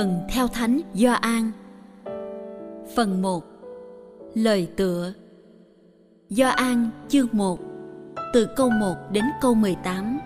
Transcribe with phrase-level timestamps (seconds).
[0.00, 1.52] Mừng theo Thánh Gioan.
[2.96, 3.44] Phần 1.
[4.34, 5.12] Lời tựa.
[6.28, 7.58] Gioan chương 1,
[8.32, 10.18] từ câu 1 đến câu 18.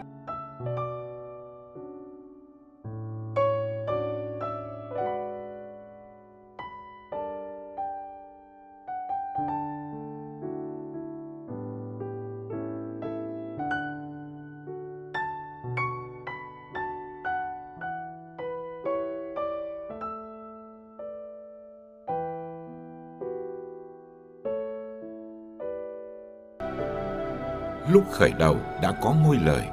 [27.94, 29.68] Lúc khởi đầu đã có ngôi lời.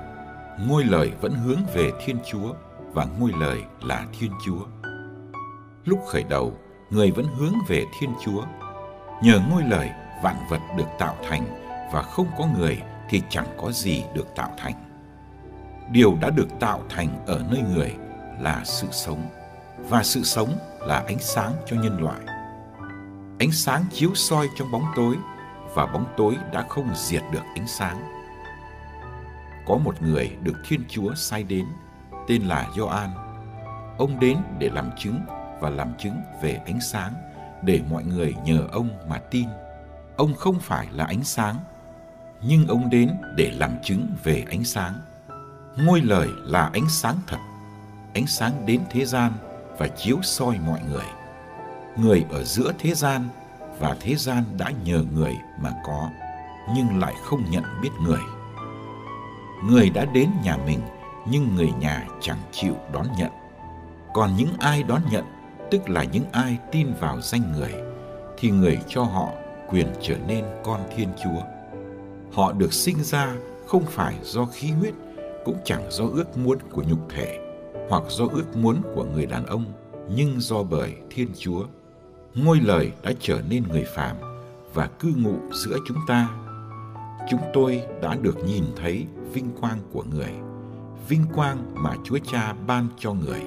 [0.68, 2.54] Ngôi lời vẫn hướng về thiên chúa
[2.94, 4.66] và ngôi lời là thiên chúa.
[5.86, 6.54] Lúc khởi đầu,
[6.90, 8.44] người vẫn hướng về thiên chúa.
[9.24, 9.90] Nhờ ngôi lời,
[10.24, 11.46] vạn vật được tạo thành
[11.94, 14.74] và không có người thì chẳng có gì được tạo thành.
[15.92, 17.96] Điều đã được tạo thành ở nơi người
[18.40, 19.30] là sự sống,
[19.90, 20.50] và sự sống
[20.80, 22.20] là ánh sáng cho nhân loại.
[23.40, 25.16] Ánh sáng chiếu soi trong bóng tối
[25.76, 27.98] và bóng tối đã không diệt được ánh sáng.
[29.66, 31.66] Có một người được Thiên Chúa sai đến,
[32.28, 33.10] tên là Gioan.
[33.98, 35.20] Ông đến để làm chứng
[35.60, 37.14] và làm chứng về ánh sáng,
[37.64, 39.48] để mọi người nhờ ông mà tin.
[40.18, 41.56] Ông không phải là ánh sáng,
[42.42, 44.94] nhưng ông đến để làm chứng về ánh sáng.
[45.78, 47.38] Ngôi lời là ánh sáng thật,
[48.14, 49.32] ánh sáng đến thế gian
[49.78, 51.06] và chiếu soi mọi người.
[51.98, 53.28] Người ở giữa thế gian
[53.82, 56.10] và thế gian đã nhờ người mà có,
[56.76, 58.22] nhưng lại không nhận biết người.
[59.66, 60.80] Người đã đến nhà mình,
[61.30, 63.32] nhưng người nhà chẳng chịu đón nhận.
[64.14, 65.26] Còn những ai đón nhận,
[65.72, 67.74] tức là những ai tin vào danh người,
[68.38, 69.30] thì người cho họ
[69.70, 71.42] quyền trở nên con thiên chúa.
[72.34, 73.36] Họ được sinh ra
[73.68, 74.94] không phải do khí huyết,
[75.46, 77.40] cũng chẳng do ước muốn của nhục thể,
[77.90, 79.66] hoặc do ước muốn của người đàn ông,
[80.16, 81.64] nhưng do bởi thiên chúa
[82.36, 84.16] ngôi lời đã trở nên người phàm
[84.74, 86.30] và cư ngụ giữa chúng ta.
[87.30, 90.32] Chúng tôi đã được nhìn thấy vinh quang của người.
[91.08, 93.42] Vinh quang mà chúa cha ban cho người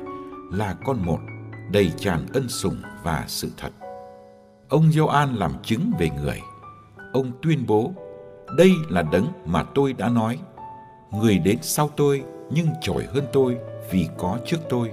[0.53, 1.19] là con một
[1.73, 3.71] đầy tràn ân sủng và sự thật.
[4.69, 6.41] Ông Gioan làm chứng về người.
[7.13, 7.93] Ông tuyên bố,
[8.57, 10.39] đây là đấng mà tôi đã nói,
[11.13, 13.57] người đến sau tôi nhưng trội hơn tôi
[13.91, 14.91] vì có trước tôi.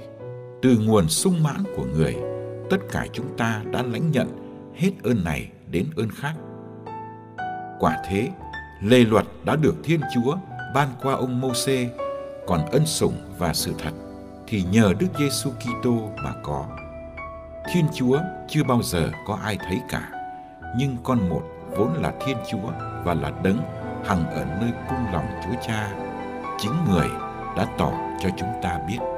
[0.62, 2.31] Từ nguồn sung mãn của người
[2.72, 4.28] tất cả chúng ta đã lãnh nhận
[4.76, 6.34] hết ơn này đến ơn khác.
[7.80, 8.30] Quả thế,
[8.82, 10.36] lề luật đã được Thiên Chúa
[10.76, 11.90] ban qua ông Môsê,
[12.48, 13.92] còn ân sủng và sự thật
[14.48, 16.66] thì nhờ Đức Giêsu Kitô mà có.
[17.74, 20.12] Thiên Chúa chưa bao giờ có ai thấy cả,
[20.78, 21.44] nhưng con một
[21.78, 22.72] vốn là Thiên Chúa
[23.04, 23.58] và là đấng
[24.06, 25.92] hằng ở nơi cung lòng Chúa Cha,
[26.60, 27.08] chính người
[27.58, 29.11] đã tỏ cho chúng ta biết.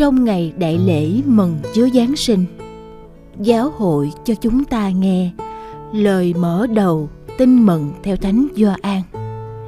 [0.00, 2.44] Trong ngày đại lễ mừng Chúa Giáng sinh.
[3.40, 5.30] Giáo hội cho chúng ta nghe
[5.92, 7.08] lời mở đầu
[7.38, 9.02] tin mừng theo Thánh Gioan.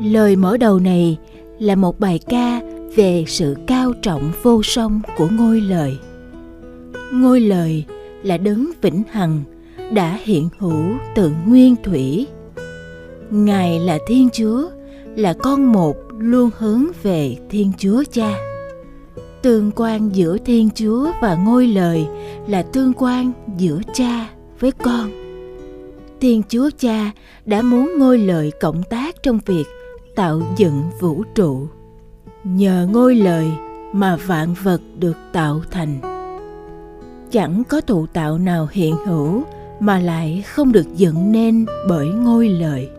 [0.00, 1.16] Lời mở đầu này
[1.58, 2.60] là một bài ca
[2.96, 5.96] về sự cao trọng vô song của ngôi lời.
[7.12, 7.84] Ngôi lời
[8.22, 9.42] là đấng vĩnh hằng
[9.92, 10.84] đã hiện hữu
[11.14, 12.26] từ nguyên thủy.
[13.30, 14.68] Ngài là Thiên Chúa,
[15.16, 18.51] là con một luôn hướng về Thiên Chúa Cha.
[19.42, 22.06] Tương quan giữa Thiên Chúa và ngôi lời
[22.46, 24.28] là tương quan giữa cha
[24.60, 25.10] với con.
[26.20, 27.10] Thiên Chúa Cha
[27.44, 29.64] đã muốn ngôi lời cộng tác trong việc
[30.16, 31.66] tạo dựng vũ trụ.
[32.44, 33.50] Nhờ ngôi lời
[33.92, 35.98] mà vạn vật được tạo thành.
[37.30, 39.42] Chẳng có thụ tạo nào hiện hữu
[39.80, 42.90] mà lại không được dựng nên bởi ngôi lời.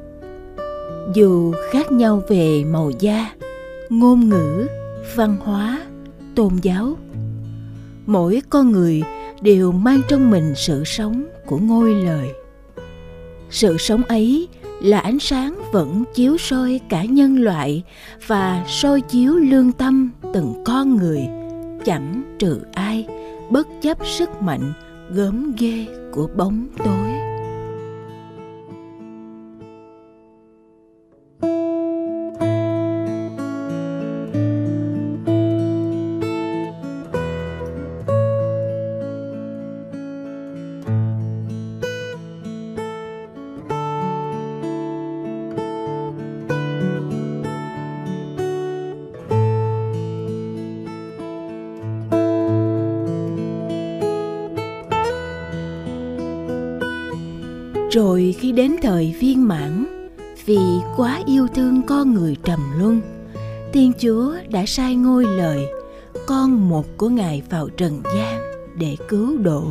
[1.14, 3.32] Dù khác nhau về màu da,
[3.90, 4.68] ngôn ngữ,
[5.16, 5.83] văn hóa,
[6.36, 6.98] tôn giáo,
[8.06, 9.04] mỗi con người
[9.42, 12.30] đều mang trong mình sự sống của ngôi lời.
[13.50, 14.48] Sự sống ấy
[14.82, 17.84] là ánh sáng vẫn chiếu soi cả nhân loại
[18.28, 21.22] và soi chiếu lương tâm từng con người
[21.86, 23.08] chẳng trừ ai
[23.50, 24.74] bất chấp sức mạnh
[25.10, 27.13] gớm ghê của bóng tối.
[57.94, 59.86] Rồi khi đến thời viên mãn,
[60.46, 60.60] vì
[60.98, 63.02] quá yêu thương con người trầm luân
[63.74, 65.66] thiên chúa đã sai ngôi lời
[66.28, 68.42] con một của ngài vào trần gian
[68.78, 69.64] để cứu độ.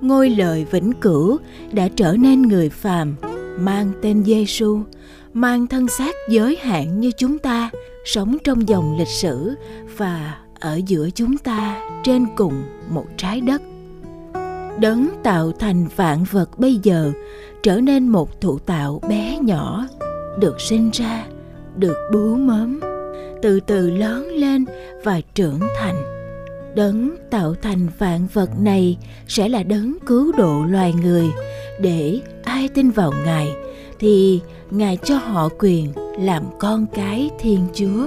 [0.00, 1.38] Ngôi lời vĩnh cửu
[1.72, 3.14] đã trở nên người phàm,
[3.58, 4.80] mang tên giêsu
[5.32, 7.70] mang thân xác giới hạn như chúng ta,
[8.04, 9.54] sống trong dòng lịch sử
[9.96, 13.62] và ở giữa chúng ta trên cùng một trái đất
[14.80, 17.12] đấng tạo thành vạn vật bây giờ
[17.62, 19.86] trở nên một thụ tạo bé nhỏ,
[20.38, 21.26] được sinh ra,
[21.76, 22.80] được bú mớm,
[23.42, 24.64] từ từ lớn lên
[25.04, 25.96] và trưởng thành.
[26.74, 28.98] Đấng tạo thành vạn vật này
[29.28, 31.30] sẽ là đấng cứu độ loài người
[31.80, 33.48] để ai tin vào ngài
[33.98, 34.40] thì
[34.70, 38.06] ngài cho họ quyền làm con cái thiên chúa.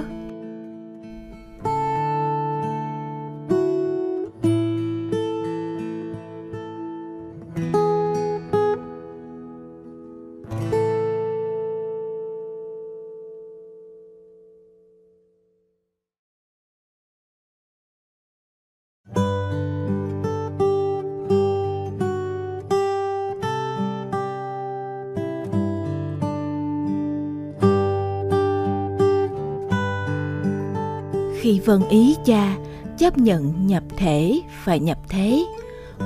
[31.48, 32.56] Khi vâng ý cha
[32.98, 35.44] chấp nhận nhập thể và nhập thế.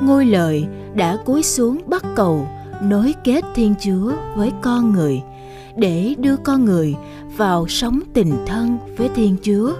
[0.00, 2.46] Ngôi lời đã cúi xuống bắt cầu,
[2.82, 5.22] nối kết thiên chúa với con người,
[5.76, 6.94] để đưa con người
[7.36, 9.72] vào sống tình thân với thiên chúa.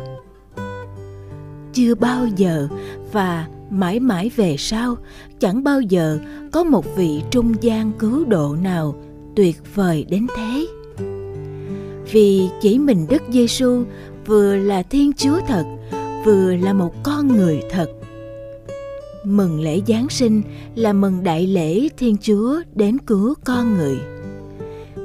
[1.73, 2.69] Chưa bao giờ
[3.12, 4.97] và mãi mãi về sau,
[5.40, 6.19] chẳng bao giờ
[6.52, 8.95] có một vị trung gian cứu độ nào
[9.37, 10.66] tuyệt vời đến thế.
[12.12, 13.85] Vì chỉ mình đức giêsu
[14.26, 15.64] vừa là thiên chúa thật,
[16.25, 17.87] vừa là một con người thật.
[19.25, 20.43] Mừng lễ giáng sinh
[20.75, 23.99] là mừng đại lễ thiên chúa đến cứu con người.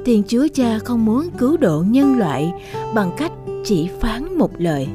[0.04, 2.52] Thiên chúa cha không muốn cứu độ nhân loại
[2.94, 3.32] bằng cách
[3.64, 4.88] chỉ phán một lời.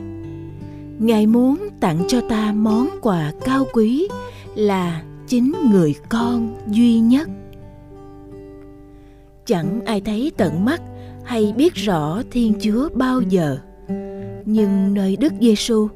[0.99, 4.07] Ngài muốn tặng cho ta món quà cao quý
[4.55, 7.29] là chính người con duy nhất.
[9.45, 10.81] Chẳng ai thấy tận mắt
[11.23, 13.57] hay biết rõ thiên chúa bao giờ
[14.45, 15.87] nhưng nơi Đức Giêsu,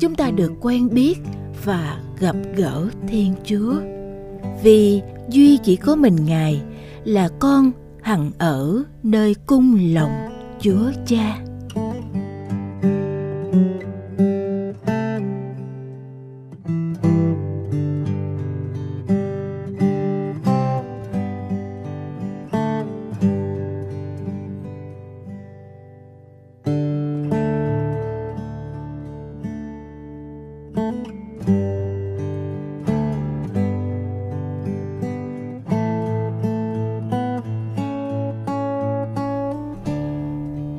[0.00, 1.18] chúng ta được quen biết
[1.64, 3.74] và gặp gỡ Thiên Chúa.
[4.62, 6.62] Vì duy chỉ có mình Ngài
[7.04, 7.70] là con
[8.02, 10.12] hằng ở nơi cung lòng
[10.60, 11.38] Chúa Cha.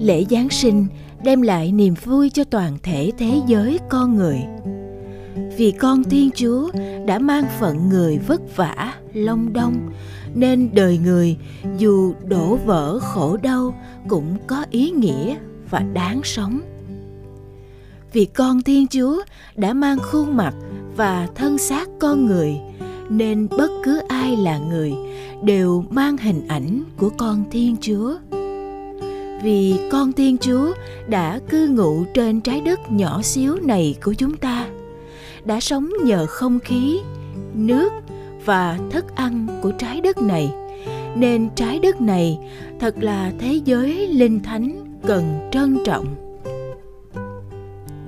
[0.01, 0.85] Lễ Giáng sinh
[1.23, 4.39] đem lại niềm vui cho toàn thể thế giới con người.
[5.57, 6.69] Vì con thiên chúa
[7.05, 9.91] đã mang phận người vất vả, long đong,
[10.35, 11.37] nên đời người
[11.77, 13.75] dù đổ vỡ khổ đau
[14.07, 15.35] cũng có ý nghĩa
[15.69, 16.61] và đáng sống.
[18.13, 19.21] Vì con thiên chúa
[19.55, 20.53] đã mang khuôn mặt
[20.95, 22.53] và thân xác con người,
[23.09, 24.93] nên bất cứ ai là người
[25.43, 28.15] đều mang hình ảnh của con thiên chúa
[29.43, 30.73] vì con thiên chúa
[31.07, 34.67] đã cư ngụ trên trái đất nhỏ xíu này của chúng ta,
[35.45, 36.99] đã sống nhờ không khí,
[37.53, 37.93] nước
[38.45, 40.51] và thức ăn của trái đất này.
[41.15, 42.39] Nên trái đất này
[42.79, 46.05] thật là thế giới linh thánh cần trân trọng.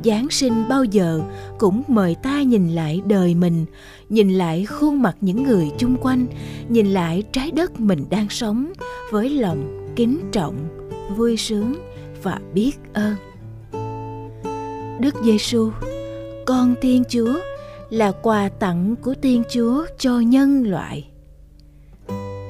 [0.04, 1.22] Giáng sinh bao giờ
[1.60, 3.66] cũng mời ta nhìn lại đời mình,
[4.10, 6.26] nhìn lại khuôn mặt những người chung quanh,
[6.70, 8.74] nhìn lại trái đất mình đang sống
[9.12, 10.56] với lòng kính trọng
[11.10, 11.74] vui sướng
[12.24, 13.16] và biết ơn.
[15.00, 15.70] Đức giêsu
[16.46, 17.40] con thiên chúa,
[17.90, 21.10] là quà tặng của thiên chúa cho nhân loại.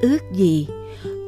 [0.01, 0.67] Ước gì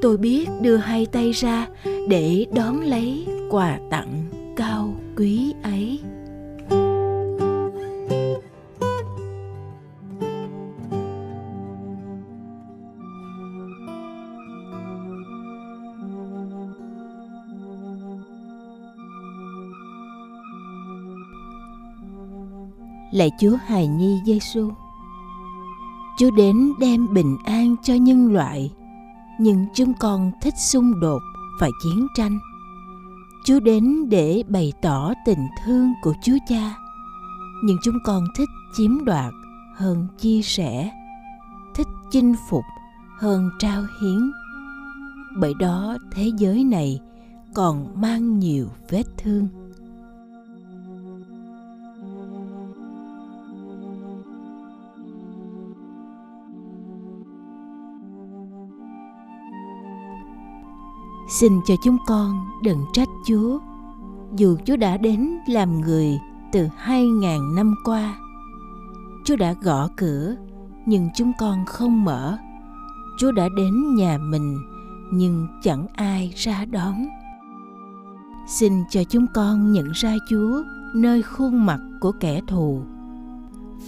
[0.01, 1.67] tôi biết đưa hai tay ra
[2.07, 5.99] để đón lấy quà tặng cao quý ấy.
[23.15, 24.71] Lạy Chúa hài nhi Giêsu.
[26.17, 28.71] Chúa đến đem bình an cho nhân loại,
[29.39, 31.21] nhưng chúng con thích xung đột
[31.59, 32.39] và chiến tranh.
[33.45, 36.75] Chúa đến để bày tỏ tình thương của Chúa Cha,
[37.63, 39.33] nhưng chúng con thích chiếm đoạt
[39.75, 40.91] hơn chia sẻ,
[41.75, 42.63] thích chinh phục
[43.17, 44.31] hơn trao hiến.
[45.37, 46.99] Bởi đó thế giới này
[47.53, 49.47] còn mang nhiều vết thương.
[61.39, 63.59] Xin cho chúng con đừng trách Chúa
[64.35, 66.19] dù Chúa đã đến làm người
[66.51, 68.15] từ hai ngàn năm qua.
[69.25, 70.35] Chúa đã gõ cửa
[70.85, 72.37] nhưng chúng con không mở.
[73.19, 74.57] Chúa đã đến nhà mình
[75.11, 77.05] nhưng chẳng ai ra đón.
[78.47, 80.63] Xin cho chúng con nhận ra Chúa
[80.95, 82.81] nơi khuôn mặt của kẻ thù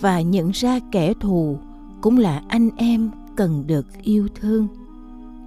[0.02, 1.60] và nhận ra kẻ thù
[2.02, 4.68] cũng là anh em cần được yêu thương.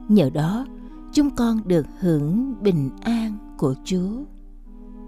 [0.08, 0.66] Nhờ đó,
[1.12, 4.24] chúng con được hưởng bình an của Chúa.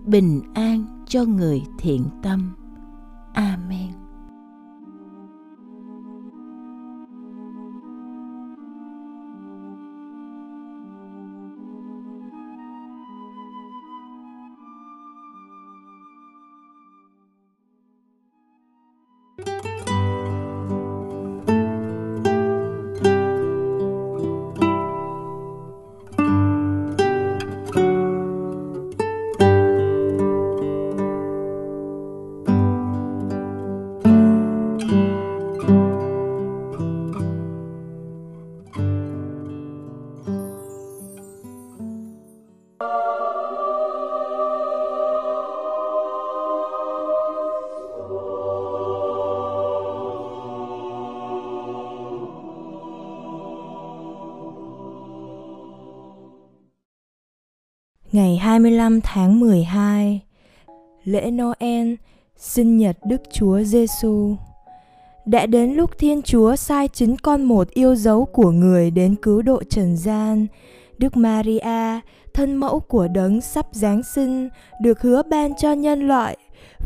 [0.05, 2.55] Bình an cho người thiện tâm.
[3.35, 4.02] Amen.
[58.63, 60.21] 25 tháng 12,
[61.05, 61.95] lễ Noel,
[62.37, 64.37] sinh nhật Đức Chúa Giêsu.
[65.27, 69.43] Đã đến lúc Thiên Chúa sai chính con một yêu dấu của người đến cứu
[69.43, 70.47] độ trần gian.
[70.99, 72.01] Đức Maria,
[72.35, 74.49] thân mẫu của đấng sắp Giáng sinh,
[74.83, 76.37] được hứa ban cho nhân loại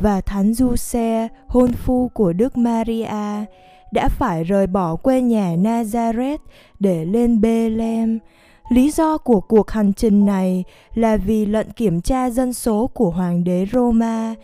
[0.03, 3.45] và Thánh Du-xe, hôn phu của Đức Maria,
[3.93, 6.39] đã phải rời bỏ quê nhà Nazareth
[6.79, 8.19] để lên Bethlehem
[8.69, 13.11] Lý do của cuộc hành trình này là vì lệnh kiểm tra dân số của
[13.11, 14.35] hoàng đế Roma.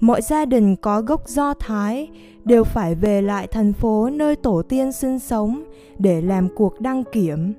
[0.00, 2.08] Mọi gia đình có gốc Do Thái
[2.44, 5.62] đều phải về lại thành phố nơi tổ tiên sinh sống
[5.98, 7.52] để làm cuộc đăng kiểm.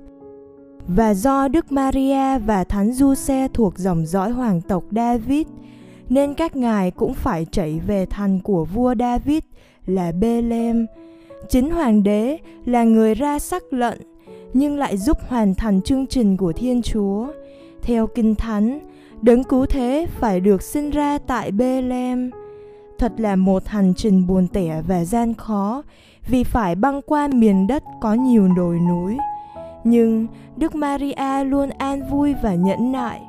[0.86, 5.46] Và do Đức Maria và Thánh Giuse thuộc dòng dõi hoàng tộc David,
[6.08, 9.42] nên các ngài cũng phải chạy về thành của vua David
[9.86, 10.86] là Bethlehem.
[11.48, 14.11] Chính hoàng đế là người ra sắc lệnh
[14.52, 17.26] nhưng lại giúp hoàn thành chương trình của Thiên Chúa.
[17.82, 18.78] Theo Kinh Thánh,
[19.22, 22.30] đấng cứu thế phải được sinh ra tại Bethlehem.
[22.98, 25.82] Thật là một hành trình buồn tẻ và gian khó
[26.28, 29.16] vì phải băng qua miền đất có nhiều đồi núi.
[29.84, 33.20] Nhưng Đức Maria luôn an vui và nhẫn nại.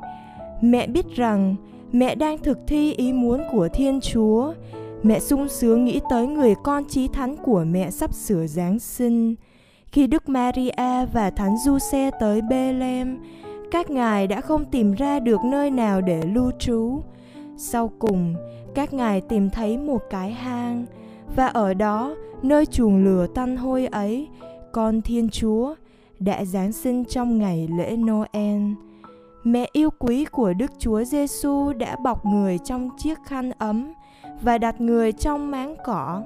[0.60, 1.56] Mẹ biết rằng
[1.94, 4.52] Mẹ đang thực thi ý muốn của Thiên Chúa.
[5.02, 9.34] Mẹ sung sướng nghĩ tới người con chí thánh của mẹ sắp sửa Giáng sinh.
[9.94, 13.18] Khi Đức Maria và Thánh Giuse tới Bethlehem,
[13.70, 17.00] các ngài đã không tìm ra được nơi nào để lưu trú.
[17.56, 18.34] Sau cùng,
[18.74, 20.86] các ngài tìm thấy một cái hang
[21.36, 24.28] và ở đó, nơi chuồng lửa tan hôi ấy,
[24.72, 25.74] con Thiên Chúa
[26.18, 28.62] đã giáng sinh trong ngày lễ Noel.
[29.44, 33.92] Mẹ yêu quý của Đức Chúa Giêsu đã bọc người trong chiếc khăn ấm
[34.42, 36.22] và đặt người trong máng cỏ.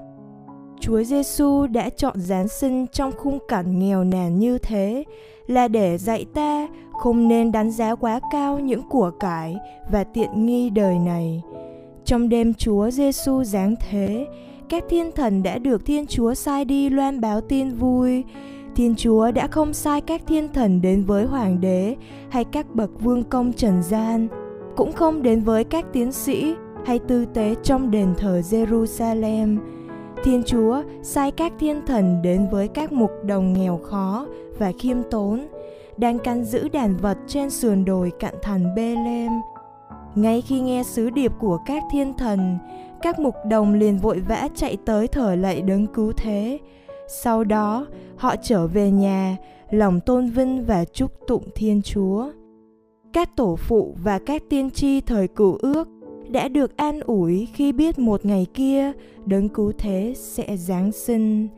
[0.80, 5.04] Chúa Giêsu đã chọn Giáng sinh trong khung cảnh nghèo nàn như thế
[5.46, 6.68] là để dạy ta
[6.98, 9.56] không nên đánh giá quá cao những của cải
[9.92, 11.42] và tiện nghi đời này.
[12.04, 14.26] Trong đêm Chúa Giêsu giáng thế,
[14.68, 18.24] các thiên thần đã được Thiên Chúa sai đi loan báo tin vui.
[18.76, 21.96] Thiên Chúa đã không sai các thiên thần đến với hoàng đế
[22.28, 24.28] hay các bậc vương công trần gian,
[24.76, 26.54] cũng không đến với các tiến sĩ
[26.84, 29.58] hay tư tế trong đền thờ Jerusalem.
[30.28, 34.26] Thiên Chúa sai các thiên thần đến với các mục đồng nghèo khó
[34.58, 35.46] và khiêm tốn,
[35.96, 39.32] đang canh giữ đàn vật trên sườn đồi cạnh thành Bethlehem.
[40.14, 42.58] Ngay khi nghe sứ điệp của các thiên thần,
[43.02, 46.58] các mục đồng liền vội vã chạy tới thở lạy đấng cứu thế.
[47.22, 49.36] Sau đó, họ trở về nhà,
[49.70, 52.30] lòng tôn vinh và chúc tụng Thiên Chúa.
[53.12, 55.88] Các tổ phụ và các tiên tri thời cựu ước
[56.28, 58.92] đã được an ủi khi biết một ngày kia
[59.26, 61.48] đấng cứu thế sẽ giáng sinh.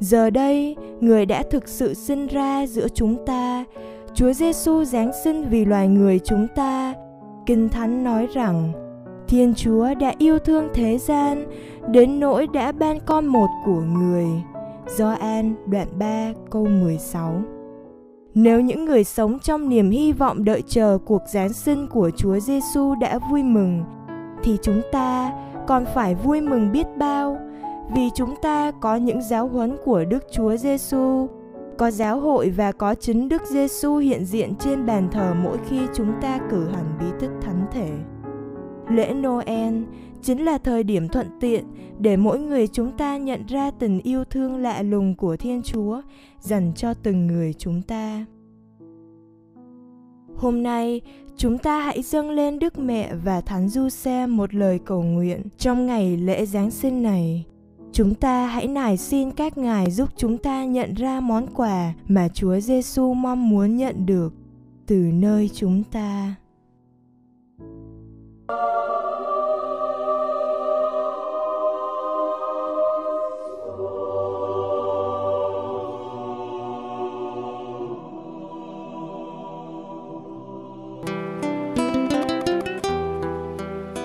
[0.00, 3.64] Giờ đây, người đã thực sự sinh ra giữa chúng ta.
[4.14, 6.94] Chúa Giêsu giáng sinh vì loài người chúng ta.
[7.46, 8.72] Kinh Thánh nói rằng,
[9.28, 11.46] Thiên Chúa đã yêu thương thế gian
[11.90, 14.26] đến nỗi đã ban con một của người.
[14.86, 17.42] Gioan đoạn 3 câu 16
[18.34, 22.38] Nếu những người sống trong niềm hy vọng đợi chờ cuộc Giáng sinh của Chúa
[22.38, 23.84] Giêsu đã vui mừng,
[24.44, 25.32] thì chúng ta
[25.66, 27.38] còn phải vui mừng biết bao
[27.94, 31.28] vì chúng ta có những giáo huấn của Đức Chúa Giêsu,
[31.78, 35.80] có giáo hội và có chính Đức Giêsu hiện diện trên bàn thờ mỗi khi
[35.94, 37.90] chúng ta cử hành bí tích thánh thể.
[38.88, 39.82] Lễ Noel
[40.22, 41.64] chính là thời điểm thuận tiện
[41.98, 46.00] để mỗi người chúng ta nhận ra tình yêu thương lạ lùng của Thiên Chúa
[46.40, 48.24] dành cho từng người chúng ta.
[50.44, 51.00] Hôm nay,
[51.36, 55.42] chúng ta hãy dâng lên Đức Mẹ và Thánh Du Xe một lời cầu nguyện
[55.58, 57.44] trong ngày lễ Giáng sinh này.
[57.92, 62.28] Chúng ta hãy nài xin các ngài giúp chúng ta nhận ra món quà mà
[62.28, 64.32] Chúa Giêsu mong muốn nhận được
[64.86, 66.34] từ nơi chúng ta.